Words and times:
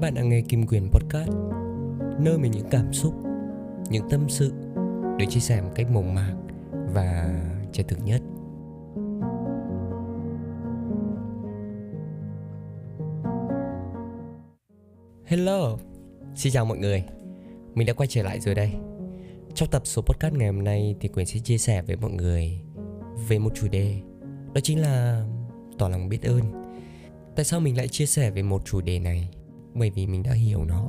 Các 0.00 0.06
bạn 0.06 0.14
đang 0.14 0.28
nghe 0.28 0.40
Kim 0.40 0.66
Quyền 0.66 0.90
Podcast 0.90 1.30
Nơi 2.18 2.38
mà 2.38 2.48
những 2.48 2.66
cảm 2.70 2.92
xúc, 2.92 3.14
những 3.90 4.08
tâm 4.10 4.28
sự 4.28 4.52
Được 5.18 5.24
chia 5.28 5.40
sẻ 5.40 5.60
một 5.60 5.70
cách 5.74 5.90
mộc 5.90 6.04
mạc 6.04 6.34
và 6.72 7.40
chân 7.72 7.86
thực 7.88 7.98
nhất. 8.04 8.22
Hello, 15.24 15.76
xin 16.34 16.52
chào 16.52 16.64
mọi 16.64 16.78
người. 16.78 17.04
Mình 17.74 17.86
đã 17.86 17.92
quay 17.92 18.06
trở 18.06 18.22
lại 18.22 18.40
rồi 18.40 18.54
đây. 18.54 18.72
Trong 19.54 19.68
tập 19.70 19.82
số 19.84 20.02
podcast 20.02 20.34
ngày 20.34 20.46
hôm 20.46 20.64
nay 20.64 20.96
thì 21.00 21.08
Quyền 21.08 21.26
sẽ 21.26 21.40
chia 21.40 21.58
sẻ 21.58 21.82
với 21.82 21.96
mọi 21.96 22.10
người 22.10 22.60
về 23.28 23.38
một 23.38 23.50
chủ 23.54 23.68
đề 23.68 24.00
Đó 24.54 24.60
chính 24.62 24.80
là 24.80 25.24
tỏ 25.78 25.88
lòng 25.88 26.08
biết 26.08 26.22
ơn. 26.22 26.40
Tại 27.36 27.44
sao 27.44 27.60
mình 27.60 27.76
lại 27.76 27.88
chia 27.88 28.06
sẻ 28.06 28.30
về 28.30 28.42
một 28.42 28.62
chủ 28.64 28.80
đề 28.80 28.98
này? 28.98 29.30
Bởi 29.74 29.90
vì 29.90 30.06
mình 30.06 30.22
đã 30.22 30.32
hiểu 30.32 30.64
nó, 30.64 30.88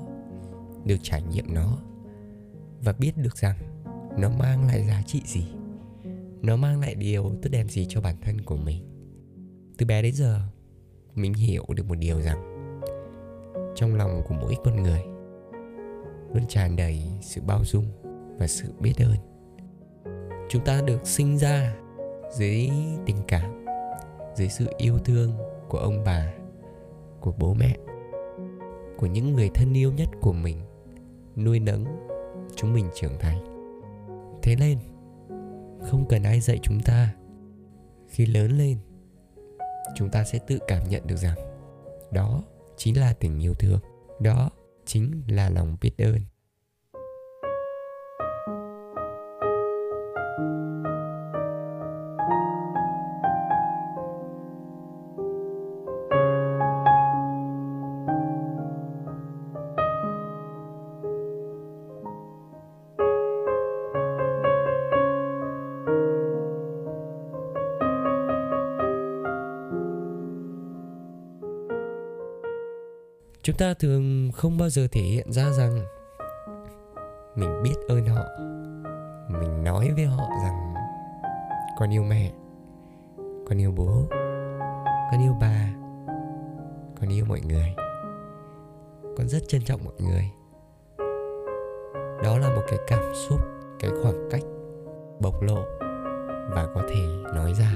Được 0.85 0.98
trải 1.02 1.22
nghiệm 1.22 1.53
nó 1.53 1.77
Và 2.84 2.94
biết 2.99 3.12
được 3.17 3.38
rằng 3.38 3.58
Nó 4.20 4.30
mang 4.30 4.67
lại 4.67 4.85
giá 4.88 5.02
trị 5.08 5.22
gì. 5.26 5.48
Nó 6.41 6.55
mang 6.55 6.80
lại 6.80 6.95
điều 6.95 7.31
tốt 7.41 7.49
đẹp 7.52 7.66
gì 7.70 7.86
cho 7.89 8.02
bản 8.02 8.16
thân 8.22 8.41
của 8.41 8.58
mình. 8.58 8.84
Từ 9.77 9.86
bé 9.86 10.02
đến 10.02 10.13
giờ, 10.13 10.39
Mình 11.16 11.34
hiểu 11.34 11.66
được 11.75 11.88
một 11.88 11.95
điều 11.95 12.22
rằng 12.22 12.67
Trong 13.75 13.95
lòng 13.95 14.22
của 14.27 14.36
mỗi 14.41 14.55
con 14.63 14.84
người 14.84 15.02
Luôn 16.34 16.48
tràn 16.48 16.75
đầy 16.75 17.03
sự 17.22 17.41
bao 17.41 17.66
dung 17.66 17.86
Và 18.38 18.48
sự 18.48 18.73
biết 18.80 18.94
ơn. 18.98 19.16
Chúng 20.50 20.66
ta 20.66 20.81
được 20.81 21.08
sinh 21.08 21.38
ra 21.38 21.75
Dưới 22.38 22.70
tình 23.05 23.17
cảm, 23.27 23.66
Dưới 24.36 24.50
sự 24.50 24.66
yêu 24.77 24.98
thương 25.00 25.31
của 25.70 25.77
ông 25.77 26.03
bà, 26.05 26.33
của 27.22 27.33
bố 27.39 27.53
mẹ 27.53 27.75
của 29.02 29.07
những 29.07 29.33
người 29.33 29.49
thân 29.53 29.73
yêu 29.73 29.91
nhất 29.91 30.09
của 30.21 30.33
mình, 30.33 30.61
nuôi 31.35 31.59
nấng 31.59 31.85
chúng 32.55 32.73
mình 32.73 32.89
trưởng 32.95 33.19
thành. 33.19 33.38
Thế 34.43 34.55
nên, 34.55 34.80
không 35.81 36.05
cần 36.09 36.23
ai 36.23 36.39
dạy 36.39 36.59
chúng 36.61 36.80
ta. 36.80 37.16
Khi 38.08 38.25
lớn 38.25 38.58
lên, 38.58 38.77
chúng 39.95 40.09
ta 40.09 40.23
sẽ 40.23 40.39
tự 40.47 40.59
cảm 40.67 40.89
nhận 40.89 41.08
được 41.08 41.16
rằng 41.16 41.38
đó 42.11 42.43
chính 42.77 42.97
là 42.97 43.13
tình 43.13 43.39
yêu 43.39 43.53
thương. 43.53 43.80
Đó 44.19 44.49
chính 44.85 45.21
là 45.27 45.49
lòng 45.49 45.77
biết 45.81 45.97
ơn. 45.97 46.19
Chúng 73.52 73.57
ta 73.57 73.73
thường 73.73 74.31
không 74.35 74.57
bao 74.57 74.69
giờ 74.69 74.88
thể 74.91 75.02
hiện 75.02 75.31
ra 75.31 75.52
rằng 75.52 75.85
mình 77.35 77.63
biết 77.63 77.73
ơn 77.88 78.05
họ, 78.05 78.23
mình 79.39 79.63
nói 79.63 79.91
với 79.95 80.05
họ 80.05 80.30
rằng 80.43 80.73
con 81.80 81.93
yêu 81.93 82.03
mẹ, 82.03 82.31
con 83.17 83.61
yêu 83.61 83.71
bố, 83.71 84.08
con 85.11 85.21
yêu 85.21 85.35
bà, 85.41 85.73
con 86.99 87.09
yêu 87.09 87.25
mọi 87.25 87.41
người, 87.41 87.75
con 89.17 89.27
rất 89.27 89.39
trân 89.47 89.61
trọng 89.61 89.86
mọi 89.86 89.93
người. 89.99 90.31
Đó 92.23 92.37
là 92.37 92.49
một 92.55 92.64
cái 92.67 92.80
cảm 92.87 93.03
xúc, 93.14 93.39
cái 93.80 93.92
khoảng 94.03 94.30
cách 94.31 94.43
bộc 95.20 95.42
lộ 95.42 95.64
và 96.49 96.67
có 96.76 96.83
thể 96.89 97.05
nói 97.36 97.53
ra. 97.53 97.71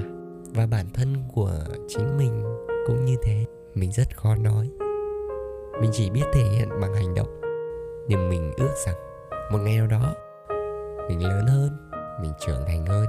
Và 0.54 0.66
bản 0.66 0.86
thân 0.94 1.24
của 1.34 1.54
chính 1.88 2.16
mình 2.16 2.44
cũng 2.86 3.04
như 3.04 3.16
thế. 3.22 3.44
Mình 3.74 3.92
rất 3.92 4.16
khó 4.16 4.34
nói 4.34 4.70
mình 5.80 5.90
chỉ 5.92 6.10
biết 6.10 6.24
thể 6.32 6.42
hiện 6.42 6.68
bằng 6.80 6.94
hành 6.94 7.14
động. 7.14 7.40
Nhưng 8.08 8.28
mình 8.28 8.52
ước 8.56 8.74
rằng 8.86 8.94
một 9.52 9.58
ngày 9.58 9.78
nào 9.78 9.86
đó, 9.86 10.14
mình 11.08 11.22
lớn 11.22 11.46
hơn, 11.46 11.90
mình 12.20 12.32
trưởng 12.46 12.64
thành 12.66 12.86
hơn. 12.86 13.06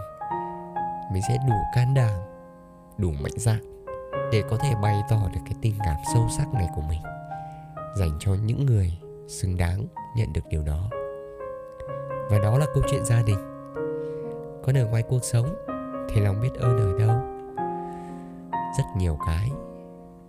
Mình 1.13 1.21
sẽ 1.27 1.37
đủ 1.47 1.55
can 1.75 1.93
đảm, 1.93 2.19
đủ 2.97 3.11
mạnh 3.11 3.37
dạn 3.37 3.59
để 4.31 4.43
có 4.49 4.57
thể 4.57 4.73
bày 4.81 5.01
tỏ 5.09 5.17
được 5.33 5.39
cái 5.45 5.53
tình 5.61 5.73
cảm 5.85 5.95
sâu 6.13 6.27
sắc 6.37 6.53
này 6.53 6.69
của 6.75 6.81
mình, 6.81 7.01
dành 7.95 8.11
cho 8.19 8.31
những 8.45 8.65
người 8.65 8.99
xứng 9.27 9.57
đáng 9.57 9.85
nhận 10.15 10.33
được 10.33 10.41
điều 10.49 10.63
đó. 10.63 10.89
Và 12.29 12.39
đó 12.43 12.57
là 12.57 12.65
câu 12.73 12.83
chuyện 12.91 13.05
gia 13.05 13.21
đình. 13.21 13.39
Còn 14.63 14.77
ở 14.77 14.85
ngoài 14.85 15.03
cuộc 15.09 15.23
sống 15.23 15.55
thì 16.09 16.21
lòng 16.21 16.41
biết 16.41 16.53
ơn 16.59 16.77
ở 16.77 16.99
đâu? 16.99 17.17
Rất 18.77 18.83
nhiều 18.97 19.17
cái 19.27 19.51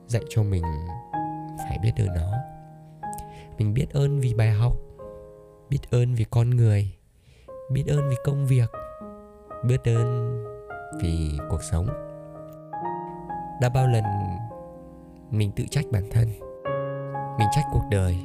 dạy 0.06 0.22
cho 0.28 0.42
mình 0.42 0.64
phải 1.68 1.78
biết 1.82 1.92
ơn 1.96 2.08
nó. 2.14 2.32
Mình 3.58 3.74
biết 3.74 3.86
ơn 3.92 4.20
vì 4.20 4.34
bài 4.34 4.50
học, 4.50 4.72
biết 5.70 5.80
ơn 5.90 6.14
vì 6.14 6.24
con 6.30 6.50
người, 6.50 6.96
biết 7.72 7.84
ơn 7.88 8.08
vì 8.08 8.16
công 8.24 8.46
việc, 8.46 8.70
biết 9.64 9.80
ơn 9.84 10.38
vì 11.02 11.38
cuộc 11.50 11.62
sống. 11.62 11.86
Đã 13.60 13.68
bao 13.74 13.86
lần 13.86 14.04
mình 15.30 15.52
tự 15.56 15.64
trách 15.70 15.84
bản 15.92 16.04
thân, 16.10 16.28
mình 17.38 17.48
trách 17.56 17.64
cuộc 17.72 17.84
đời 17.90 18.18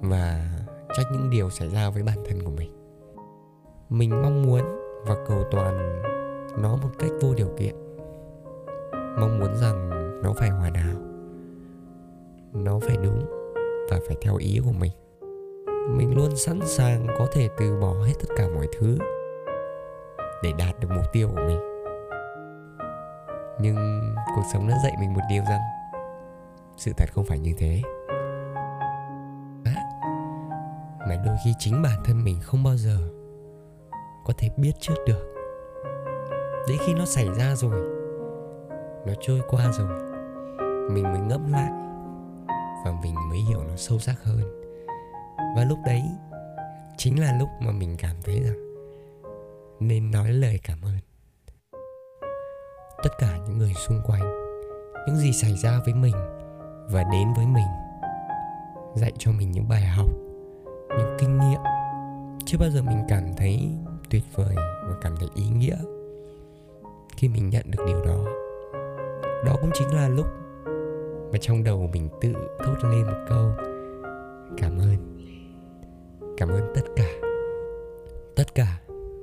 và 0.00 0.50
trách 0.96 1.06
những 1.12 1.30
điều 1.30 1.50
xảy 1.50 1.68
ra 1.68 1.90
với 1.90 2.02
bản 2.02 2.18
thân 2.28 2.44
của 2.44 2.50
mình. 2.50 2.72
Mình 3.88 4.22
mong 4.22 4.42
muốn 4.42 4.62
và 5.06 5.14
cầu 5.28 5.44
toàn 5.50 6.02
nó 6.62 6.76
một 6.76 6.90
cách 6.98 7.10
vô 7.20 7.34
điều 7.34 7.48
kiện. 7.58 7.74
Mong 9.20 9.38
muốn 9.38 9.56
rằng 9.56 9.90
nó 10.22 10.32
phải 10.32 10.50
hoàn 10.50 10.74
hảo 10.74 10.95
nó 12.64 12.78
phải 12.78 12.96
đúng 12.96 13.26
và 13.90 13.98
phải 14.06 14.16
theo 14.22 14.36
ý 14.36 14.60
của 14.64 14.72
mình. 14.72 14.92
Mình 15.96 16.16
luôn 16.16 16.36
sẵn 16.36 16.60
sàng 16.64 17.06
có 17.18 17.26
thể 17.32 17.48
từ 17.58 17.80
bỏ 17.80 17.92
hết 17.92 18.12
tất 18.20 18.34
cả 18.36 18.48
mọi 18.54 18.66
thứ 18.78 18.98
để 20.42 20.52
đạt 20.58 20.80
được 20.80 20.88
mục 20.90 21.04
tiêu 21.12 21.28
của 21.28 21.42
mình. 21.46 21.58
Nhưng 23.60 23.76
cuộc 24.36 24.42
sống 24.52 24.68
đã 24.68 24.76
dạy 24.84 24.92
mình 25.00 25.14
một 25.14 25.20
điều 25.30 25.42
rằng 25.48 25.60
sự 26.76 26.92
thật 26.96 27.12
không 27.12 27.24
phải 27.24 27.38
như 27.38 27.52
thế. 27.58 27.82
Mà 31.08 31.16
đôi 31.26 31.36
khi 31.44 31.54
chính 31.58 31.82
bản 31.82 32.00
thân 32.04 32.24
mình 32.24 32.40
không 32.42 32.64
bao 32.64 32.76
giờ 32.76 32.98
có 34.24 34.32
thể 34.38 34.50
biết 34.56 34.72
trước 34.80 34.94
được. 35.06 35.34
Đến 36.68 36.78
khi 36.86 36.94
nó 36.94 37.04
xảy 37.04 37.28
ra 37.38 37.54
rồi, 37.54 37.80
nó 39.06 39.12
trôi 39.20 39.40
qua 39.48 39.72
rồi, 39.72 39.88
mình 40.90 41.02
mới 41.02 41.20
ngẫm 41.20 41.52
lại 41.52 41.85
và 42.86 43.00
mình 43.02 43.14
mới 43.28 43.38
hiểu 43.38 43.64
nó 43.64 43.76
sâu 43.76 43.98
sắc 43.98 44.22
hơn. 44.22 44.62
Và 45.56 45.64
lúc 45.64 45.78
đấy, 45.86 46.02
chính 46.96 47.20
là 47.20 47.36
lúc 47.38 47.48
mà 47.60 47.72
mình 47.72 47.96
cảm 47.98 48.16
thấy 48.24 48.42
rằng 48.42 48.56
nên 49.80 50.10
nói 50.10 50.30
lời 50.30 50.60
cảm 50.64 50.78
ơn. 50.82 50.98
Tất 53.02 53.10
cả 53.18 53.38
những 53.46 53.58
người 53.58 53.72
xung 53.74 54.00
quanh, 54.06 54.22
những 55.06 55.16
gì 55.16 55.32
xảy 55.32 55.56
ra 55.56 55.80
với 55.84 55.94
mình 55.94 56.14
và 56.90 57.04
đến 57.12 57.32
với 57.36 57.46
mình, 57.46 57.66
dạy 58.94 59.12
cho 59.18 59.30
mình 59.32 59.52
những 59.52 59.68
bài 59.68 59.86
học, 59.86 60.10
những 60.88 61.16
kinh 61.18 61.38
nghiệm, 61.38 61.60
chưa 62.46 62.58
bao 62.58 62.70
giờ 62.70 62.82
mình 62.82 63.04
cảm 63.08 63.34
thấy 63.36 63.70
tuyệt 64.10 64.22
vời 64.34 64.54
và 64.56 64.96
cảm 65.02 65.16
thấy 65.16 65.28
ý 65.34 65.48
nghĩa 65.48 65.76
khi 67.16 67.28
mình 67.28 67.50
nhận 67.50 67.70
được 67.70 67.84
điều 67.86 68.04
đó. 68.04 68.24
Đó 69.44 69.56
cũng 69.60 69.70
chính 69.74 69.94
là 69.94 70.08
lúc 70.08 70.26
mà 71.32 71.38
trong 71.40 71.64
đầu 71.64 71.90
mình 71.92 72.08
tự 72.20 72.32
thốt 72.64 72.74
lên 72.82 73.06
một 73.06 73.24
câu, 73.28 73.50
cảm 74.58 74.78
ơn. 74.78 74.96
Cảm 76.36 76.48
ơn 76.48 76.72
tất 76.74 76.82
cả. 76.96 77.08
Tất 78.36 78.54
cả, 78.54 78.80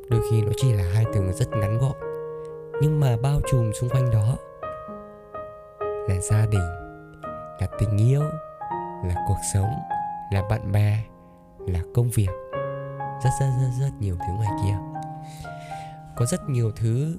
đôi 0.09 0.21
khi 0.31 0.41
nó 0.41 0.51
chỉ 0.57 0.73
là 0.73 0.83
hai 0.93 1.05
từ 1.13 1.31
rất 1.31 1.49
ngắn 1.49 1.77
gọn, 1.77 1.95
nhưng 2.81 2.99
mà 2.99 3.17
bao 3.21 3.41
trùm 3.51 3.71
xung 3.71 3.89
quanh 3.89 4.11
đó 4.11 4.37
là 5.79 6.19
gia 6.19 6.45
đình, 6.45 6.69
là 7.59 7.67
tình 7.79 7.97
yêu, 7.97 8.21
là 9.05 9.15
cuộc 9.27 9.39
sống, 9.53 9.69
là 10.31 10.43
bạn 10.49 10.71
bè, 10.71 11.03
là 11.59 11.79
công 11.93 12.09
việc. 12.09 12.29
Rất 13.23 13.29
rất 13.39 13.47
rất 13.61 13.69
rất 13.79 13.91
nhiều 13.99 14.15
thứ 14.15 14.33
ngoài 14.33 14.49
kia. 14.63 15.03
Có 16.15 16.25
rất 16.25 16.49
nhiều 16.49 16.71
thứ 16.75 17.17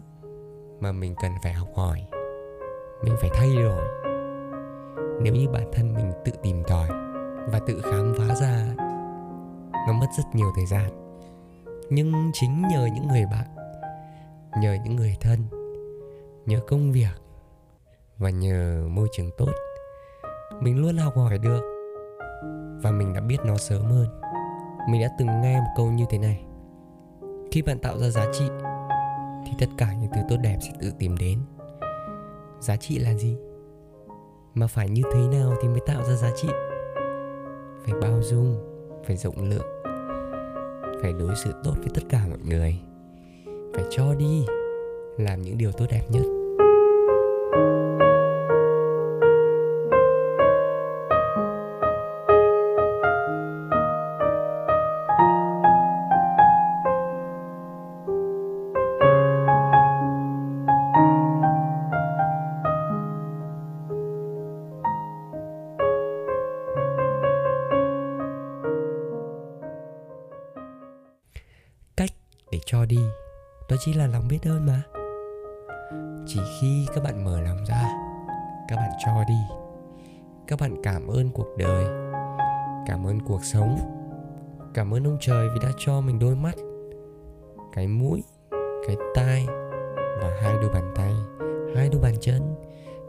mà 0.81 0.93
mình 0.93 1.15
cần 1.23 1.33
phải 1.43 1.53
học 1.53 1.69
hỏi, 1.75 2.07
mình 3.03 3.15
phải 3.21 3.31
thay 3.35 3.57
đổi 3.57 3.83
nếu 5.23 5.35
như 5.35 5.49
bản 5.49 5.65
thân 5.73 5.95
mình 5.95 6.13
tự 6.25 6.33
tìm 6.43 6.63
tòi 6.67 6.89
và 7.49 7.61
tự 7.67 7.81
khám 7.83 8.15
phá 8.19 8.35
ra, 8.35 8.75
nó 9.87 9.93
mất 9.93 10.07
rất 10.19 10.25
nhiều 10.33 10.47
thời 10.57 10.67
gian. 10.67 10.91
Nhưng 11.91 12.31
chính 12.33 12.63
nhờ 12.71 12.89
những 12.95 13.09
người 13.09 13.25
bạn, 13.31 13.47
nhờ 14.61 14.77
những 14.85 14.97
người 14.97 15.17
thân, 15.21 15.39
nhờ 16.47 16.61
công 16.69 16.93
việc 16.93 17.23
và 18.19 18.31
nhờ 18.31 18.85
môi 18.91 19.09
trường 19.13 19.31
tốt, 19.39 19.53
mình 20.61 20.83
luôn 20.83 20.97
học 20.97 21.17
hỏi 21.17 21.39
được. 21.39 21.61
Và 22.83 22.91
mình 22.91 23.13
đã 23.13 23.21
biết 23.21 23.37
nó 23.45 23.57
sớm 23.57 23.83
hơn. 23.85 24.07
Mình 24.91 25.03
đã 25.03 25.09
từng 25.19 25.41
nghe 25.41 25.61
một 25.61 25.71
câu 25.77 25.91
như 25.91 26.05
thế 26.11 26.19
này, 26.19 26.45
khi 27.51 27.63
bạn 27.63 27.79
tạo 27.79 27.99
ra 27.99 28.11
giá 28.11 28.27
trị, 28.33 28.45
thì 29.47 29.53
tất 29.59 29.67
cả 29.79 29.95
những 30.01 30.11
thứ 30.15 30.21
tốt 30.29 30.37
đẹp 30.37 30.59
sẽ 30.61 30.73
tự 30.81 30.93
tìm 30.99 31.17
đến. 31.17 31.41
Giá 32.61 32.77
trị 32.77 32.99
là 32.99 33.15
gì? 33.15 33.37
Mà 34.55 34.67
phải 34.67 34.89
như 34.89 35.03
thế 35.13 35.21
nào 35.21 35.55
thì 35.63 35.69
mới 35.69 35.81
tạo 35.87 36.05
ra 36.05 36.15
giá 36.15 36.31
trị? 36.37 36.49
Phải 37.85 37.95
bao 38.01 38.23
dung, 38.23 38.57
phải 39.07 39.17
rộng 39.17 39.51
lượng, 39.51 39.67
phải 41.03 41.13
đối 41.13 41.37
xử 41.37 41.53
tốt 41.65 41.75
với 41.77 41.89
tất 41.95 42.03
cả 42.09 42.27
mọi 42.29 42.39
người. 42.45 42.81
Phải 43.75 43.85
cho 43.91 44.15
đi, 44.15 44.47
làm 45.19 45.43
những 45.43 45.59
điều 45.59 45.73
tốt 45.73 45.87
đẹp 45.91 46.03
nhất. 46.11 46.44
Cho 72.85 72.89
đi. 72.89 73.05
Đó 73.69 73.77
chỉ 73.81 73.93
là 73.93 74.07
lòng 74.07 74.29
biết 74.29 74.39
ơn 74.45 74.67
mà. 74.67 74.83
Chỉ 76.27 76.41
khi 76.61 76.87
các 76.95 77.05
bạn 77.05 77.25
mở 77.25 77.41
lòng 77.41 77.65
ra, 77.65 77.83
các 78.69 78.77
bạn 78.77 78.91
cho 79.05 79.25
đi. 79.29 79.35
Các 80.47 80.61
bạn 80.61 80.83
cảm 80.83 81.07
ơn 81.07 81.31
cuộc 81.31 81.47
đời, 81.59 81.85
cảm 82.87 83.07
ơn 83.07 83.21
cuộc 83.21 83.45
sống, 83.45 83.79
cảm 84.75 84.95
ơn 84.95 85.05
ông 85.05 85.17
trời 85.21 85.49
vì 85.55 85.61
đã 85.63 85.69
cho 85.79 86.01
mình 86.01 86.19
đôi 86.19 86.37
mắt, 86.37 86.55
cái 87.73 87.89
mũi, 87.89 88.23
cái 88.87 88.97
tai 89.15 89.47
và 90.21 90.37
hai 90.43 90.55
đôi 90.55 90.71
bàn 90.75 90.93
tay, 90.97 91.13
hai 91.77 91.89
đôi 91.89 92.01
bàn 92.03 92.15
chân. 92.21 92.55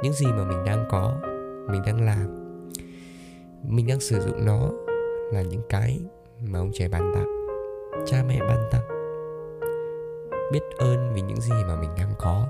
Những 0.01 0.13
gì 0.13 0.25
mà 0.25 0.44
mình 0.44 0.63
đang 0.66 0.86
có, 0.89 1.13
mình 1.72 1.81
đang 1.86 2.06
làm, 2.06 2.60
mình 3.63 3.88
đang 3.88 4.00
sử 4.00 4.22
dụng 4.22 4.45
nó 4.45 4.69
là 5.31 5.42
những 5.42 5.62
cái 5.69 6.00
mà 6.42 6.60
ông 6.60 6.72
trời 6.74 6.89
ban 6.89 7.13
tặng, 7.16 7.48
cha 8.06 8.24
mẹ 8.27 8.39
ban 8.39 8.69
tặng 8.72 8.94
biết 10.55 10.77
ơn 10.77 11.13
vì 11.13 11.21
những 11.21 11.41
gì 11.41 11.53
mà 11.67 11.75
mình 11.75 11.89
đang 11.97 12.13
có. 12.17 12.47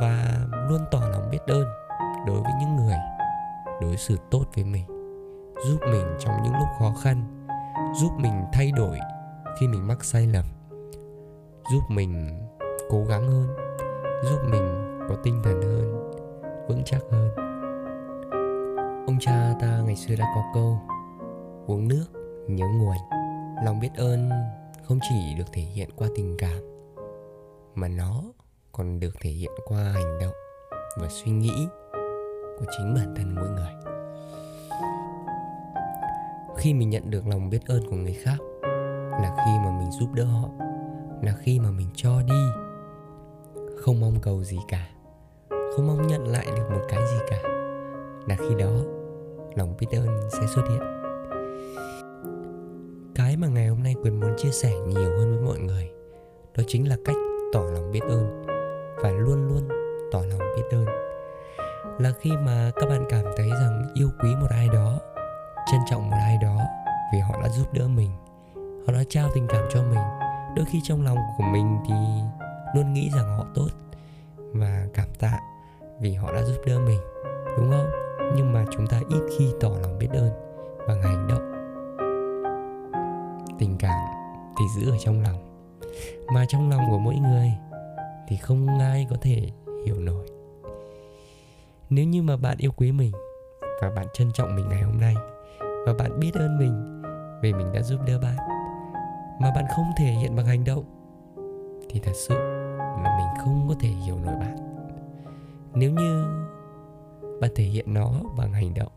Và 0.00 0.38
luôn 0.68 0.80
tỏ 0.90 1.00
lòng 1.10 1.28
biết 1.30 1.38
ơn 1.46 1.64
đối 2.26 2.40
với 2.42 2.52
những 2.60 2.76
người, 2.76 2.96
đối 3.80 3.96
xử 3.96 4.16
tốt 4.30 4.44
với 4.54 4.64
mình, 4.64 4.86
giúp 5.66 5.78
mình 5.90 6.16
trong 6.18 6.34
những 6.42 6.52
lúc 6.52 6.68
khó 6.78 6.94
khăn, 7.02 7.46
giúp 8.00 8.10
mình 8.18 8.44
thay 8.52 8.72
đổi 8.76 8.98
khi 9.60 9.68
mình 9.68 9.86
mắc 9.86 10.04
sai 10.04 10.26
lầm, 10.26 10.44
giúp 11.72 11.80
mình 11.88 12.40
cố 12.90 13.04
gắng 13.04 13.28
hơn, 13.28 13.46
giúp 14.22 14.38
mình 14.50 14.98
có 15.08 15.14
tinh 15.22 15.40
thần 15.44 15.62
hơn, 15.62 16.10
vững 16.68 16.82
chắc 16.84 17.00
hơn. 17.10 17.30
Ông 19.06 19.18
cha 19.20 19.54
ta 19.60 19.80
ngày 19.84 19.96
xưa 19.96 20.14
đã 20.18 20.26
có 20.34 20.42
câu, 20.54 20.80
uống 21.66 21.88
nước 21.88 22.06
nhớ 22.48 22.66
nguồn. 22.78 22.96
Lòng 23.64 23.80
biết 23.80 23.90
ơn 23.96 24.30
không 24.82 24.98
chỉ 25.08 25.34
được 25.38 25.52
thể 25.52 25.62
hiện 25.62 25.90
qua 25.96 26.08
tình 26.16 26.36
cảm 26.38 26.75
mà 27.76 27.88
nó 27.88 28.22
còn 28.72 29.00
được 29.00 29.14
thể 29.20 29.30
hiện 29.30 29.50
qua 29.64 29.78
hành 29.78 30.18
động 30.20 30.34
và 31.00 31.08
suy 31.08 31.32
nghĩ 31.32 31.66
của 32.58 32.64
chính 32.78 32.94
bản 32.94 33.14
thân 33.16 33.34
mỗi 33.34 33.48
người. 33.48 33.72
Khi 36.56 36.74
mình 36.74 36.90
nhận 36.90 37.10
được 37.10 37.26
lòng 37.26 37.50
biết 37.50 37.60
ơn 37.66 37.90
của 37.90 37.96
người 37.96 38.12
khác 38.12 38.38
là 39.22 39.36
khi 39.36 39.50
mà 39.64 39.78
mình 39.78 39.90
giúp 39.90 40.08
đỡ 40.14 40.24
họ, 40.24 40.48
là 41.22 41.34
khi 41.38 41.60
mà 41.60 41.70
mình 41.70 41.88
cho 41.94 42.22
đi. 42.22 42.40
Không 43.76 44.00
mong 44.00 44.20
cầu 44.22 44.44
gì 44.44 44.58
cả, 44.68 44.88
không 45.50 45.86
mong 45.86 46.06
nhận 46.06 46.28
lại 46.28 46.46
được 46.56 46.70
một 46.70 46.82
cái 46.88 47.00
gì 47.06 47.18
cả, 47.30 47.38
là 48.26 48.36
khi 48.36 48.54
đó 48.58 48.72
lòng 49.54 49.76
biết 49.80 49.86
ơn 49.92 50.30
sẽ 50.32 50.46
xuất 50.54 50.62
hiện. 50.70 50.82
Cái 53.14 53.36
mà 53.36 53.48
ngày 53.48 53.68
hôm 53.68 53.82
nay 53.82 53.94
quyền 54.02 54.20
muốn 54.20 54.34
chia 54.36 54.50
sẻ 54.50 54.72
nhiều 54.86 55.10
hơn 55.18 55.36
với 55.36 55.44
mọi 55.46 55.58
người, 55.58 55.90
đó 56.56 56.64
chính 56.66 56.88
là 56.88 56.96
cách 57.04 57.16
tỏ 57.56 57.62
lòng 57.62 57.92
biết 57.92 58.00
ơn 58.02 58.42
và 58.96 59.10
luôn 59.10 59.48
luôn 59.48 59.68
tỏ 60.12 60.18
lòng 60.18 60.38
biết 60.56 60.62
ơn. 60.70 60.84
Là 61.98 62.12
khi 62.20 62.30
mà 62.30 62.70
các 62.76 62.86
bạn 62.88 63.04
cảm 63.08 63.24
thấy 63.36 63.50
rằng 63.50 63.86
yêu 63.94 64.08
quý 64.22 64.28
một 64.40 64.46
ai 64.50 64.68
đó, 64.68 64.98
trân 65.70 65.80
trọng 65.90 66.10
một 66.10 66.16
ai 66.20 66.38
đó 66.42 66.60
vì 67.12 67.18
họ 67.18 67.40
đã 67.42 67.48
giúp 67.48 67.72
đỡ 67.72 67.88
mình, 67.88 68.10
họ 68.86 68.92
đã 68.92 69.02
trao 69.08 69.28
tình 69.34 69.46
cảm 69.48 69.64
cho 69.70 69.82
mình, 69.82 70.00
đôi 70.56 70.66
khi 70.68 70.80
trong 70.84 71.04
lòng 71.04 71.18
của 71.38 71.44
mình 71.44 71.78
thì 71.88 71.94
luôn 72.74 72.92
nghĩ 72.92 73.10
rằng 73.16 73.38
họ 73.38 73.44
tốt 73.54 73.68
và 74.36 74.86
cảm 74.94 75.08
tạ 75.18 75.40
vì 76.00 76.14
họ 76.14 76.32
đã 76.32 76.42
giúp 76.42 76.56
đỡ 76.66 76.78
mình, 76.78 77.00
đúng 77.56 77.70
không? 77.70 77.90
Nhưng 78.36 78.52
mà 78.52 78.64
chúng 78.70 78.86
ta 78.86 79.00
ít 79.08 79.20
khi 79.38 79.52
tỏ 79.60 79.68
lòng 79.82 79.98
biết 79.98 80.08
ơn 80.12 80.30
bằng 80.88 81.02
hành 81.02 81.26
động 81.28 81.52
tình 83.58 83.76
cảm 83.78 84.00
thì 84.58 84.64
giữ 84.76 84.90
ở 84.90 84.96
trong 84.98 85.22
lòng 85.22 85.45
mà 86.32 86.44
trong 86.48 86.70
lòng 86.70 86.80
của 86.90 86.98
mỗi 86.98 87.16
người 87.16 87.52
thì 88.28 88.36
không 88.36 88.78
ai 88.78 89.06
có 89.10 89.16
thể 89.20 89.50
hiểu 89.86 90.00
nổi. 90.00 90.26
Nếu 91.90 92.04
như 92.04 92.22
mà 92.22 92.36
bạn 92.36 92.56
yêu 92.58 92.70
quý 92.76 92.92
mình 92.92 93.12
và 93.82 93.90
bạn 93.90 94.06
trân 94.12 94.32
trọng 94.32 94.56
mình 94.56 94.68
ngày 94.68 94.82
hôm 94.82 95.00
nay 95.00 95.14
và 95.86 95.94
bạn 95.98 96.20
biết 96.20 96.34
ơn 96.34 96.58
mình 96.58 97.02
vì 97.42 97.52
mình 97.52 97.72
đã 97.72 97.82
giúp 97.82 98.00
đỡ 98.06 98.18
bạn 98.22 98.36
mà 99.40 99.52
bạn 99.54 99.64
không 99.76 99.86
thể 99.96 100.04
hiện 100.04 100.36
bằng 100.36 100.46
hành 100.46 100.64
động, 100.64 100.84
thì 101.90 102.00
thật 102.00 102.12
sự 102.14 102.34
là 102.74 103.16
mình 103.18 103.44
không 103.44 103.66
có 103.68 103.74
thể 103.80 103.88
hiểu 103.88 104.18
nổi 104.24 104.34
bạn. 104.34 104.56
Nếu 105.74 105.90
như 105.90 106.24
bạn 107.40 107.50
thể 107.54 107.64
hiện 107.64 107.94
nó 107.94 108.10
bằng 108.36 108.52
hành 108.52 108.74
động, 108.74 108.92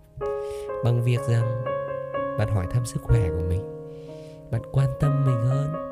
bằng 0.83 1.03
việc 1.03 1.19
rằng 1.29 1.63
bạn 2.37 2.49
hỏi 2.49 2.67
thăm 2.71 2.85
sức 2.85 3.01
khỏe 3.03 3.29
của 3.29 3.43
mình, 3.49 3.61
bạn 4.51 4.61
quan 4.71 4.89
tâm 4.99 5.25
mình 5.25 5.41
hơn 5.43 5.88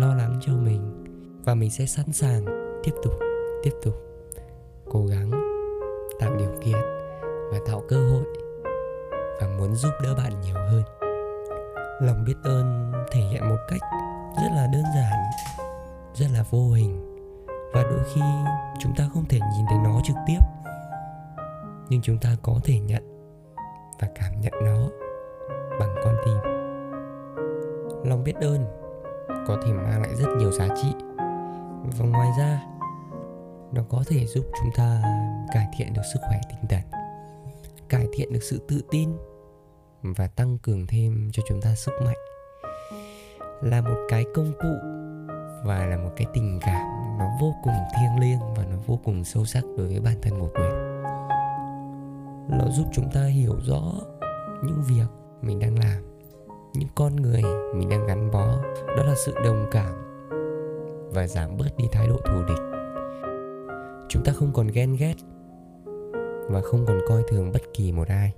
lo 0.00 0.14
lắng 0.14 0.38
cho 0.40 0.52
mình. 0.52 1.04
Và 1.44 1.54
mình 1.54 1.70
sẽ 1.70 1.86
sẵn 1.86 2.12
sàng 2.12 2.44
tiếp 2.82 2.92
tục 3.02 3.12
tiếp 3.62 3.72
tục 3.82 3.94
cố 4.90 5.06
gắng 5.06 5.30
tạo 6.20 6.36
điều 6.36 6.50
kiện 6.64 6.78
và 7.52 7.58
tạo 7.66 7.82
cơ 7.88 7.96
hội 8.10 8.24
và 9.40 9.48
muốn 9.58 9.74
giúp 9.74 9.90
đỡ 10.02 10.14
bạn 10.14 10.40
nhiều 10.40 10.54
hơn. 10.54 10.82
Lòng 12.00 12.24
biết 12.26 12.34
ơn 12.44 12.92
thể 13.12 13.20
hiện 13.20 13.48
một 13.48 13.58
cách 13.68 13.80
rất 14.36 14.48
là 14.54 14.66
đơn 14.72 14.82
giản, 14.94 15.18
rất 16.14 16.26
là 16.32 16.44
vô 16.50 16.70
hình. 16.70 17.10
Và 17.72 17.82
đôi 17.82 18.04
khi 18.14 18.20
chúng 18.80 18.92
ta 18.96 19.08
không 19.14 19.24
thể 19.28 19.38
nhìn 19.56 19.66
thấy 19.68 19.78
nó 19.84 20.00
trực 20.04 20.16
tiếp, 20.26 20.38
nhưng 21.88 22.02
chúng 22.02 22.18
ta 22.18 22.36
có 22.42 22.54
thể 22.64 22.78
nhận 22.78 23.02
và 24.00 24.08
cảm 24.14 24.40
nhận 24.40 24.52
nó 24.64 24.88
bằng 25.80 25.94
con 26.04 26.14
tim. 26.24 26.36
Lòng 28.04 28.24
biết 28.24 28.34
ơn 28.40 28.83
có 29.28 29.60
thể 29.64 29.72
mang 29.72 30.02
lại 30.02 30.14
rất 30.14 30.28
nhiều 30.38 30.52
giá 30.52 30.68
trị. 30.82 30.94
Và 31.98 32.06
ngoài 32.06 32.30
ra, 32.38 32.62
nó 33.72 33.82
có 33.88 34.04
thể 34.06 34.26
giúp 34.26 34.44
chúng 34.60 34.70
ta 34.76 35.02
cải 35.52 35.68
thiện 35.76 35.92
được 35.92 36.02
sức 36.12 36.20
khỏe 36.28 36.40
tinh 36.48 36.68
thần, 36.68 37.00
cải 37.88 38.06
thiện 38.12 38.32
được 38.32 38.42
sự 38.42 38.60
tự 38.68 38.80
tin 38.90 39.10
và 40.02 40.26
tăng 40.26 40.58
cường 40.58 40.86
thêm 40.86 41.30
cho 41.32 41.42
chúng 41.48 41.60
ta 41.60 41.74
sức 41.74 41.92
mạnh. 42.04 42.18
Là 43.62 43.80
một 43.80 44.06
cái 44.08 44.24
công 44.34 44.52
cụ 44.62 44.74
và 45.64 45.86
là 45.86 45.96
một 45.96 46.10
cái 46.16 46.26
tình 46.34 46.58
cảm 46.62 46.86
nó 47.18 47.26
vô 47.40 47.54
cùng 47.64 47.74
thiêng 47.96 48.20
liêng 48.20 48.54
và 48.56 48.64
nó 48.70 48.76
vô 48.86 48.98
cùng 49.04 49.24
sâu 49.24 49.44
sắc 49.44 49.64
đối 49.78 49.86
với 49.86 50.00
bản 50.00 50.16
thân 50.22 50.40
của 50.40 50.48
quyền 50.54 50.94
nó 52.48 52.68
giúp 52.70 52.86
chúng 52.92 53.10
ta 53.10 53.24
hiểu 53.24 53.56
rõ 53.62 53.92
những 54.62 54.82
việc 54.88 55.06
mình 55.42 55.58
đang 55.58 55.78
làm 55.78 56.13
những 56.74 56.88
con 56.94 57.16
người 57.16 57.42
mình 57.74 57.88
đang 57.88 58.06
gắn 58.06 58.30
bó, 58.30 58.46
đó 58.96 59.02
là 59.06 59.14
sự 59.14 59.34
đồng 59.44 59.66
cảm 59.70 59.92
và 61.14 61.26
giảm 61.26 61.56
bớt 61.56 61.76
đi 61.76 61.88
thái 61.92 62.08
độ 62.08 62.16
thù 62.24 62.42
địch. 62.48 62.58
Chúng 64.08 64.24
ta 64.24 64.32
không 64.32 64.50
còn 64.54 64.66
ghen 64.66 64.96
ghét 64.98 65.14
và 66.48 66.60
không 66.60 66.86
còn 66.86 67.00
coi 67.08 67.22
thường 67.28 67.52
bất 67.52 67.62
kỳ 67.74 67.92
một 67.92 68.08
ai. 68.08 68.32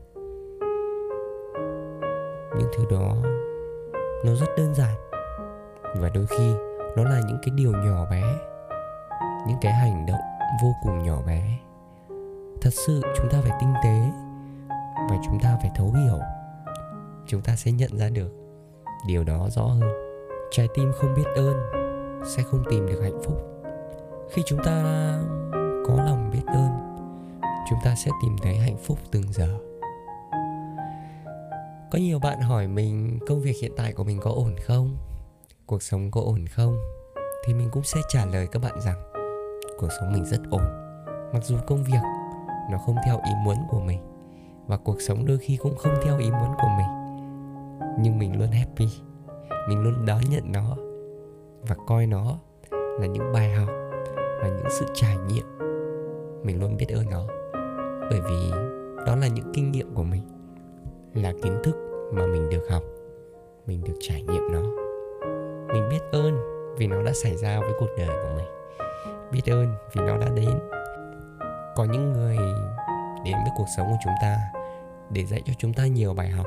Những 2.59 2.69
thứ 2.77 2.85
đó, 2.91 3.17
nó 4.25 4.35
rất 4.35 4.47
đơn 4.59 4.75
giản 4.75 4.95
và 6.01 6.11
đôi 6.15 6.27
khi 6.27 6.53
nó 6.97 7.05
là 7.05 7.21
những 7.29 7.39
cái 7.43 7.55
điều 7.57 7.73
nhỏ 7.73 8.07
bé, 8.11 8.23
những 9.47 9.59
cái 9.61 9.73
hành 9.73 10.07
động 10.07 10.21
vô 10.63 10.69
cùng 10.83 11.03
nhỏ 11.03 11.23
bé. 11.27 11.59
Thật 12.61 12.71
sự 12.73 13.01
chúng 13.17 13.29
ta 13.31 13.39
phải 13.43 13.59
tinh 13.61 13.73
tế 13.85 14.01
và 15.11 15.17
chúng 15.27 15.39
ta 15.43 15.59
phải 15.63 15.71
thấu 15.77 15.93
hiểu 15.93 16.19
chúng 17.27 17.41
ta 17.41 17.57
sẽ 17.57 17.73
nhận 17.73 17.99
ra 17.99 18.09
được. 18.09 18.33
Điều 19.07 19.25
đó 19.25 19.49
rõ 19.51 19.63
hơn. 19.63 19.91
Trái 20.51 20.69
tim 20.75 20.93
không 20.93 21.15
biết 21.15 21.27
ơn 21.37 21.57
sẽ 22.25 22.43
không 22.43 22.63
tìm 22.71 22.87
được 22.87 23.01
hạnh 23.03 23.23
phúc. 23.25 23.37
Khi 24.31 24.43
chúng 24.47 24.59
ta 24.65 24.83
có 25.87 25.95
lòng 26.07 26.31
biết 26.33 26.43
ơn, 26.47 26.71
chúng 27.71 27.79
ta 27.85 27.95
sẽ 27.95 28.11
tìm 28.23 28.37
thấy 28.43 28.57
hạnh 28.57 28.77
phúc 28.77 28.99
từng 29.11 29.33
giờ. 29.33 29.59
Có 31.91 31.99
nhiều 31.99 32.19
bạn 32.19 32.41
hỏi 32.41 32.69
mình 32.69 33.19
công 33.29 33.41
việc 33.41 33.57
hiện 33.63 33.73
tại 33.77 33.93
của 33.93 34.05
mình 34.05 34.21
có 34.21 34.31
ổn 34.31 34.55
không? 34.67 34.97
Cuộc 35.67 35.83
sống 35.83 36.11
có 36.11 36.21
ổn 36.21 36.47
không? 36.47 36.77
Thì 37.45 37.55
mình 37.55 37.69
cũng 37.73 37.83
sẽ 37.83 38.01
trả 38.09 38.27
lời 38.27 38.47
các 38.53 38.63
bạn 38.63 38.81
rằng, 38.81 39.13
cuộc 39.79 39.89
sống 40.01 40.13
mình 40.13 40.25
rất 40.25 40.41
ổn, 40.51 40.63
mặc 41.33 41.45
dù 41.45 41.57
công 41.67 41.85
việc 41.85 42.03
nó 42.71 42.79
không 42.79 42.97
theo 43.07 43.21
ý 43.25 43.33
muốn 43.45 43.57
của 43.71 43.81
mình 43.81 44.01
và 44.67 44.77
cuộc 44.77 45.01
sống 45.01 45.27
đôi 45.27 45.39
khi 45.39 45.57
cũng 45.57 45.77
không 45.77 45.95
theo 46.05 46.19
ý 46.19 46.31
muốn 46.31 46.51
của 46.63 46.69
mình 46.79 47.06
nhưng 47.99 48.19
mình 48.19 48.39
luôn 48.39 48.49
happy. 48.49 48.89
Mình 49.69 49.83
luôn 49.83 50.07
đón 50.07 50.21
nhận 50.31 50.53
nó 50.53 50.77
và 51.69 51.77
coi 51.87 52.07
nó 52.07 52.39
là 52.71 53.07
những 53.07 53.33
bài 53.33 53.55
học 53.55 53.69
và 54.43 54.49
những 54.49 54.67
sự 54.71 54.87
trải 54.95 55.17
nghiệm. 55.17 55.45
Mình 56.43 56.61
luôn 56.61 56.77
biết 56.77 56.89
ơn 56.89 57.11
nó. 57.11 57.27
Bởi 58.11 58.21
vì 58.21 58.51
đó 59.07 59.17
là 59.17 59.27
những 59.27 59.53
kinh 59.55 59.73
nghiệm 59.73 59.95
của 59.95 60.03
mình, 60.03 60.23
là 61.15 61.33
kiến 61.43 61.61
thức 61.65 61.77
mà 62.15 62.27
mình 62.27 62.49
được 62.51 62.67
học, 62.71 62.83
mình 63.67 63.85
được 63.85 63.95
trải 64.01 64.23
nghiệm 64.23 64.43
nó. 64.53 64.63
Mình 65.73 65.89
biết 65.91 66.01
ơn 66.13 66.39
vì 66.79 66.87
nó 66.87 67.03
đã 67.03 67.13
xảy 67.13 67.37
ra 67.37 67.61
với 67.61 67.73
cuộc 67.79 67.91
đời 67.99 68.09
của 68.09 68.37
mình. 68.37 68.47
Biết 69.33 69.43
ơn 69.47 69.67
vì 69.93 70.01
nó 70.07 70.17
đã 70.17 70.29
đến. 70.37 70.59
Có 71.77 71.85
những 71.85 72.13
người 72.13 72.37
đến 73.25 73.35
với 73.35 73.53
cuộc 73.57 73.67
sống 73.77 73.87
của 73.87 73.99
chúng 74.05 74.15
ta 74.23 74.37
để 75.11 75.25
dạy 75.25 75.43
cho 75.45 75.53
chúng 75.59 75.73
ta 75.73 75.87
nhiều 75.87 76.15
bài 76.15 76.29
học 76.29 76.47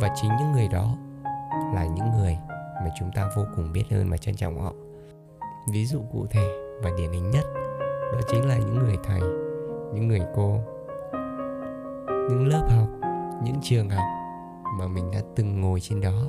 và 0.00 0.08
chính 0.14 0.30
những 0.38 0.52
người 0.52 0.68
đó 0.68 0.96
là 1.74 1.86
những 1.86 2.10
người 2.10 2.38
mà 2.84 2.90
chúng 2.98 3.10
ta 3.14 3.28
vô 3.36 3.44
cùng 3.56 3.72
biết 3.72 3.84
ơn 3.90 4.10
và 4.10 4.16
trân 4.16 4.34
trọng 4.34 4.60
họ. 4.60 4.72
Ví 5.72 5.86
dụ 5.86 6.02
cụ 6.12 6.26
thể 6.30 6.48
và 6.82 6.90
điển 6.98 7.12
hình 7.12 7.30
nhất, 7.30 7.44
đó 8.12 8.20
chính 8.28 8.48
là 8.48 8.58
những 8.58 8.78
người 8.78 8.96
thầy, 9.04 9.20
những 9.94 10.08
người 10.08 10.22
cô, 10.34 10.60
những 12.30 12.46
lớp 12.46 12.68
học, 12.70 12.88
những 13.42 13.56
trường 13.62 13.90
học 13.90 14.04
mà 14.78 14.86
mình 14.86 15.10
đã 15.10 15.20
từng 15.36 15.60
ngồi 15.60 15.80
trên 15.80 16.00
đó, 16.00 16.22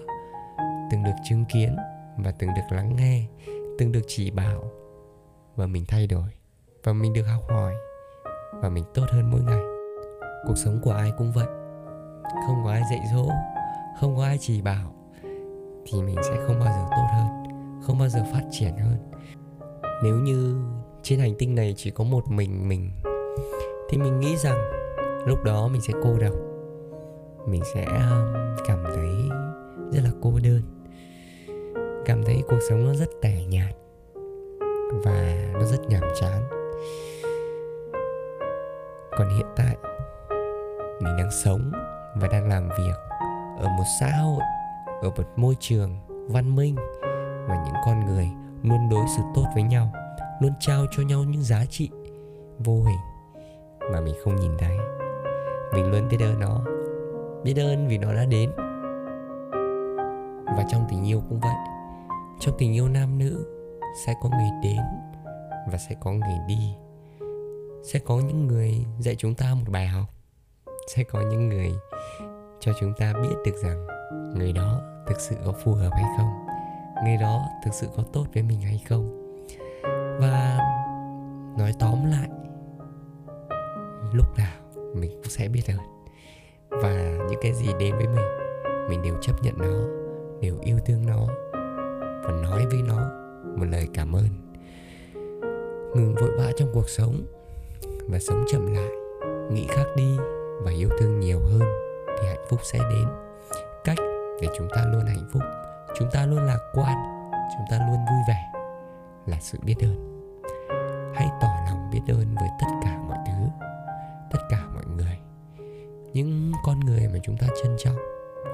từng 0.91 1.03
được 1.03 1.15
chứng 1.24 1.45
kiến 1.45 1.75
và 2.17 2.31
từng 2.39 2.50
được 2.55 2.75
lắng 2.75 2.95
nghe, 2.95 3.25
từng 3.79 3.91
được 3.91 4.03
chỉ 4.07 4.31
bảo 4.31 4.63
và 5.55 5.65
mình 5.65 5.86
thay 5.88 6.07
đổi 6.07 6.29
và 6.84 6.93
mình 6.93 7.13
được 7.13 7.24
học 7.24 7.43
hỏi 7.50 7.74
và 8.62 8.69
mình 8.69 8.84
tốt 8.93 9.05
hơn 9.12 9.31
mỗi 9.31 9.41
ngày. 9.41 9.62
Cuộc 10.48 10.55
sống 10.55 10.79
của 10.84 10.91
ai 10.91 11.12
cũng 11.17 11.31
vậy, 11.31 11.48
không 12.48 12.62
có 12.63 12.72
ai 12.72 12.81
dạy 12.91 13.00
dỗ 13.13 13.29
không 14.02 14.16
có 14.16 14.24
ai 14.24 14.38
chỉ 14.42 14.62
bảo 14.62 14.96
thì 15.86 16.02
mình 16.02 16.16
sẽ 16.24 16.38
không 16.48 16.60
bao 16.60 16.74
giờ 16.74 16.86
tốt 16.92 17.06
hơn, 17.14 17.28
không 17.82 18.00
bao 18.00 18.10
giờ 18.10 18.24
phát 18.34 18.44
triển 18.52 18.78
hơn. 18.78 18.98
Nếu 20.04 20.16
như 20.16 20.56
trên 21.04 21.20
hành 21.20 21.36
tinh 21.40 21.56
này 21.56 21.74
chỉ 21.78 21.92
có 21.92 22.04
một 22.04 22.32
mình 22.32 22.70
mình, 22.70 22.92
thì 23.90 23.98
mình 23.98 24.20
nghĩ 24.20 24.38
rằng 24.38 24.58
lúc 25.25 25.44
đó 25.44 25.68
mình 25.68 25.82
sẽ 25.82 25.94
cô 26.04 26.18
độc 26.20 26.34
mình 27.48 27.62
sẽ 27.74 27.86
um, 27.86 28.34
cảm 28.68 28.84
thấy 28.84 29.30
rất 29.92 30.02
là 30.04 30.10
cô 30.22 30.40
đơn. 30.44 30.62
Cảm 32.06 32.24
thấy 32.24 32.44
cuộc 32.48 32.60
sống 32.70 32.86
nó 32.86 32.94
rất 32.94 33.10
tẻ 33.22 33.44
nhạt 33.46 33.75
và 35.04 35.52
nó 35.54 35.64
rất 35.64 35.90
nhàm 35.90 36.04
chán. 36.20 36.44
Còn 39.18 39.30
hiện 39.30 39.48
tại, 39.56 39.78
mình 41.02 41.18
đang 41.18 41.32
sống 41.32 41.72
và 42.16 42.28
đang 42.28 42.50
làm 42.50 42.70
việc 42.70 43.05
ở 43.58 43.70
một 43.70 43.84
xã 44.00 44.12
hội, 44.12 44.42
ở 45.02 45.10
một 45.10 45.28
môi 45.36 45.56
trường 45.60 46.00
văn 46.30 46.56
minh 46.56 46.76
và 47.48 47.64
những 47.66 47.76
con 47.86 48.06
người 48.06 48.30
luôn 48.64 48.90
đối 48.90 49.06
xử 49.18 49.24
tốt 49.36 49.46
với 49.54 49.64
nhau, 49.64 49.92
luôn 50.40 50.52
trao 50.60 50.86
cho 50.92 51.04
nhau 51.04 51.24
những 51.24 51.42
giá 51.42 51.66
trị 51.66 51.90
vô 52.60 52.84
hình 52.84 53.00
mà 53.92 54.02
mình 54.02 54.16
không 54.24 54.36
nhìn 54.36 54.52
thấy. 54.60 54.78
Mình 55.74 55.92
luôn 55.92 56.08
biết 56.08 56.18
ơn 56.20 56.40
nó, 56.40 56.62
biết 57.44 57.54
ơn 57.58 57.88
vì 57.88 57.98
nó 57.98 58.14
đã 58.14 58.26
đến. 58.26 58.52
Và 60.46 60.66
trong 60.70 60.86
tình 60.90 61.08
yêu 61.08 61.24
cũng 61.30 61.40
vậy, 61.40 61.56
trong 62.40 62.56
tình 62.58 62.74
yêu 62.74 62.88
nam 62.88 63.18
nữ 63.18 63.46
sẽ 64.06 64.14
có 64.24 64.30
người 64.30 64.50
đến 64.64 64.82
và 65.72 65.78
sẽ 65.78 65.96
có 66.00 66.12
người 66.12 66.38
đi. 66.48 66.76
Sẽ 67.84 68.00
có 68.00 68.16
những 68.16 68.48
người 68.48 68.86
dạy 69.00 69.16
chúng 69.16 69.34
ta 69.34 69.54
một 69.54 69.72
bài 69.72 69.88
học, 69.88 70.06
sẽ 70.96 71.04
có 71.04 71.22
những 71.22 71.50
người 71.50 71.72
cho 72.60 72.72
chúng 72.80 72.94
ta 72.94 73.14
biết 73.14 73.36
được 73.46 73.56
rằng 73.64 73.88
người 74.36 74.54
đó 74.54 74.82
thực 75.08 75.20
sự 75.20 75.36
có 75.46 75.52
phù 75.52 75.74
hợp 75.74 75.92
hay 75.94 76.06
không, 76.18 76.30
người 77.06 77.18
đó 77.22 77.42
thực 77.66 77.74
sự 77.74 77.88
có 77.98 78.04
tốt 78.14 78.26
với 78.34 78.44
mình 78.44 78.62
hay 78.62 78.84
không. 78.90 79.22
Và 80.20 80.60
nói 81.58 81.72
tóm 81.80 82.12
lại, 82.12 82.30
lúc 84.14 84.38
nào 84.38 84.56
mình 84.96 85.12
cũng 85.12 85.30
sẽ 85.30 85.48
biết 85.48 85.64
ơn 85.68 85.78
và 86.70 87.18
những 87.30 87.40
cái 87.42 87.54
gì 87.54 87.68
đến 87.80 87.96
với 87.96 88.08
mình 88.08 88.26
mình 88.90 89.02
đều 89.02 89.16
chấp 89.22 89.34
nhận 89.44 89.54
nó, 89.58 89.88
đều 90.42 90.56
yêu 90.64 90.78
thương 90.86 91.06
nó 91.06 91.28
và 92.24 92.32
nói 92.44 92.66
với 92.66 92.82
nó 92.88 93.10
một 93.58 93.66
lời 93.72 93.88
cảm 93.94 94.16
ơn. 94.16 94.28
Ngừng 95.96 96.16
vội 96.16 96.32
vã 96.38 96.52
trong 96.58 96.70
cuộc 96.74 96.90
sống 96.90 97.16
và 98.10 98.20
sống 98.20 98.44
chậm 98.48 98.74
lại, 98.74 98.90
nghĩ 99.52 99.68
khác 99.70 99.86
đi 99.96 100.18
và 100.64 100.72
yêu 100.72 100.90
thương 101.00 101.20
nhiều 101.20 101.40
hơn 101.40 101.62
thì 102.22 102.27
hạnh 102.27 102.45
phúc 102.50 102.60
sẽ 102.63 102.79
đến. 102.79 103.07
Cách 103.84 103.98
để 104.41 104.48
chúng 104.57 104.67
ta 104.75 104.86
luôn 104.86 105.05
hạnh 105.05 105.29
phúc, 105.34 105.41
chúng 106.00 106.10
ta 106.12 106.25
luôn 106.25 106.39
lạc 106.39 106.60
quan, 106.74 106.95
chúng 107.57 107.65
ta 107.69 107.77
luôn 107.88 107.98
vui 107.98 108.19
vẻ 108.27 108.51
là 109.25 109.38
sự 109.39 109.57
biết 109.63 109.75
ơn. 109.81 110.12
Hãy 111.15 111.27
tỏ 111.41 111.48
lòng 111.67 111.89
biết 111.91 112.01
ơn 112.07 112.36
với 112.36 112.50
tất 112.62 112.67
cả 112.84 112.98
mọi 113.07 113.17
thứ, 113.25 113.65
tất 114.31 114.39
cả 114.50 114.60
mọi 114.74 114.84
người. 114.98 115.19
Những 116.13 116.51
con 116.63 116.79
người 116.79 117.07
mà 117.13 117.19
chúng 117.24 117.38
ta 117.38 117.48
trân 117.63 117.75
trọng, 117.77 117.98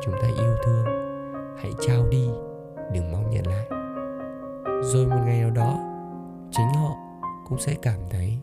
chúng 0.03 0.13
ta 0.21 0.27
yêu 0.27 0.55
thương, 0.65 0.85
hãy 1.61 1.71
trao 1.87 2.07
đi, 2.09 2.29
đừng 2.93 3.11
mong 3.11 3.29
nhận 3.29 3.47
lại. 3.47 3.65
Rồi 4.83 5.05
một 5.05 5.19
ngày 5.25 5.41
nào 5.41 5.51
đó, 5.51 5.79
chính 6.51 6.73
họ 6.73 6.95
cũng 7.49 7.59
sẽ 7.59 7.75
cảm 7.81 7.99
thấy 8.09 8.37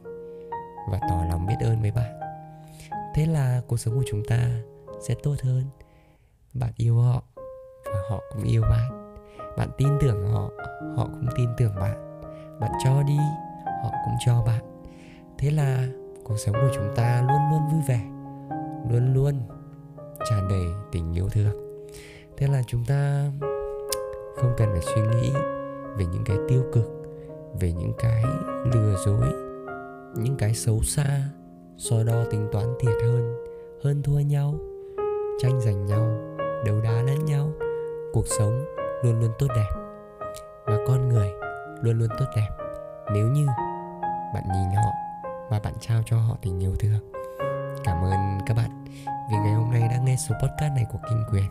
và 0.90 0.98
tỏ 1.10 1.24
lòng 1.30 1.46
biết 1.46 1.56
ơn 1.60 1.80
với 1.80 1.90
bạn. 1.90 2.20
Thế 3.14 3.26
là 3.26 3.60
cuộc 3.66 3.76
sống 3.76 3.94
của 3.94 4.04
chúng 4.10 4.22
ta 4.28 4.38
sẽ 5.00 5.14
tốt 5.22 5.34
hơn. 5.42 5.64
Bạn 6.54 6.72
yêu 6.76 6.98
họ 6.98 7.22
và 7.84 8.02
họ 8.10 8.20
cũng 8.32 8.42
yêu 8.42 8.62
bạn. 8.62 9.14
Bạn 9.56 9.68
tin 9.78 9.88
tưởng 10.00 10.32
họ 10.32 10.50
họ 10.96 11.04
cũng 11.04 11.26
tin 11.36 11.48
tưởng 11.56 11.74
bạn. 11.80 12.20
Bạn 12.60 12.70
cho 12.84 13.02
đi, 13.02 13.18
họ 13.82 13.90
cũng 14.04 14.14
cho 14.26 14.42
bạn. 14.46 14.64
Thế 15.38 15.50
là 15.50 15.88
cuộc 16.24 16.36
sống 16.38 16.54
của 16.54 16.70
chúng 16.74 16.92
ta 16.96 17.22
luôn 17.28 17.38
luôn 17.50 17.60
vui 17.72 17.80
vẻ, 17.88 18.00
luôn 18.90 19.14
luôn 19.14 19.42
tràn 20.30 20.48
đầy 20.48 20.64
tình 20.92 21.12
yêu 21.12 21.28
thương. 21.28 21.84
Thế 22.36 22.46
là 22.46 22.62
chúng 22.66 22.84
ta 22.84 23.30
không 24.36 24.54
cần 24.56 24.68
phải 24.72 24.82
suy 24.82 25.02
nghĩ 25.02 25.32
về 25.96 26.06
những 26.06 26.24
cái 26.24 26.36
tiêu 26.48 26.62
cực, 26.72 26.84
về 27.60 27.72
những 27.72 27.92
cái 27.98 28.22
lừa 28.74 28.96
dối, 29.06 29.32
những 30.16 30.36
cái 30.36 30.54
xấu 30.54 30.82
xa, 30.82 31.28
so 31.76 32.02
đo 32.04 32.24
tính 32.30 32.48
toán 32.52 32.66
thiệt 32.80 32.94
hơn 33.02 33.38
hơn 33.84 34.02
thua 34.02 34.20
nhau 34.20 34.54
tranh 35.38 35.60
giành 35.60 35.86
nhau, 35.86 36.06
đấu 36.64 36.80
đá 36.84 37.02
lẫn 37.02 37.24
nhau. 37.24 37.50
Cuộc 38.12 38.26
sống 38.26 38.64
luôn 39.02 39.20
luôn 39.20 39.30
tốt 39.38 39.46
đẹp 39.56 39.68
và 40.66 40.76
con 40.86 41.08
người 41.08 41.30
luôn 41.82 41.98
luôn 41.98 42.08
tốt 42.18 42.24
đẹp. 42.36 42.48
Nếu 43.14 43.28
như 43.28 43.46
bạn 44.34 44.44
nhìn 44.54 44.70
họ 44.76 44.90
và 45.50 45.60
bạn 45.64 45.74
trao 45.80 46.02
cho 46.06 46.16
họ 46.16 46.36
tình 46.42 46.62
yêu 46.62 46.74
thương. 46.78 47.12
Cảm 47.84 48.04
ơn 48.04 48.38
các 48.46 48.56
bạn 48.56 48.84
vì 49.30 49.36
ngày 49.36 49.52
hôm 49.52 49.70
nay 49.70 49.88
đã 49.90 49.98
nghe 49.98 50.16
số 50.16 50.34
podcast 50.42 50.72
này 50.74 50.86
của 50.92 50.98
Kim 51.08 51.18
Quyền. 51.32 51.50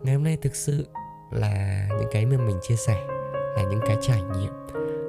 Ngày 0.00 0.14
hôm 0.14 0.24
nay 0.24 0.38
thực 0.42 0.54
sự 0.54 0.88
là 1.30 1.86
những 1.98 2.08
cái 2.12 2.26
mà 2.26 2.36
mình 2.36 2.58
chia 2.62 2.76
sẻ, 2.76 3.06
là 3.56 3.62
những 3.70 3.80
cái 3.86 3.96
trải 4.00 4.22
nghiệm. 4.22 4.52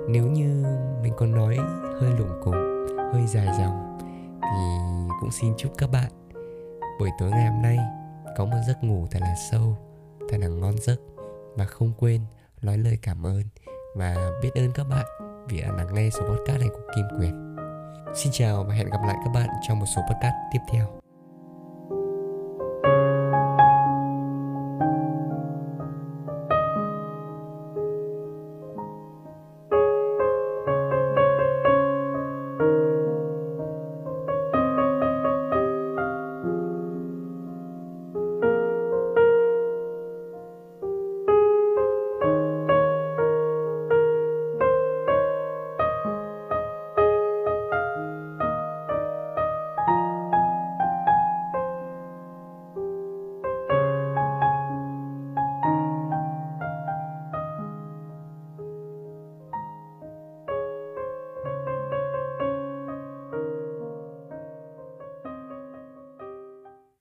Nếu 0.07 0.25
như 0.25 0.65
mình 1.01 1.13
còn 1.17 1.31
nói 1.31 1.57
hơi 2.01 2.11
lủng 2.19 2.41
củng, 2.43 2.87
hơi 3.13 3.27
dài 3.27 3.47
dòng 3.57 3.97
thì 4.41 4.87
cũng 5.19 5.31
xin 5.31 5.53
chúc 5.57 5.71
các 5.77 5.89
bạn 5.91 6.11
buổi 7.01 7.11
tối 7.17 7.31
ngày 7.31 7.51
hôm 7.51 7.61
nay, 7.61 7.77
có 8.37 8.45
một 8.45 8.57
giấc 8.67 8.83
ngủ 8.83 9.07
thật 9.11 9.19
là 9.21 9.35
sâu, 9.51 9.77
thật 10.29 10.37
là 10.39 10.47
ngon 10.47 10.77
giấc 10.77 11.01
và 11.55 11.65
không 11.65 11.93
quên 11.97 12.21
nói 12.61 12.77
lời 12.77 12.97
cảm 13.01 13.25
ơn 13.25 13.43
và 13.95 14.15
biết 14.41 14.49
ơn 14.55 14.71
các 14.71 14.83
bạn 14.83 15.05
vì 15.49 15.61
đã 15.61 15.71
lắng 15.71 15.93
nghe 15.93 16.09
số 16.09 16.21
podcast 16.21 16.59
này 16.59 16.69
của 16.69 16.91
Kim 16.95 17.05
Quyền. 17.19 17.55
Xin 18.15 18.31
chào 18.31 18.63
và 18.63 18.73
hẹn 18.73 18.89
gặp 18.89 18.99
lại 19.05 19.15
các 19.25 19.31
bạn 19.33 19.49
trong 19.67 19.79
một 19.79 19.85
số 19.95 20.01
podcast 20.01 20.35
tiếp 20.53 20.59
theo. 20.71 21.00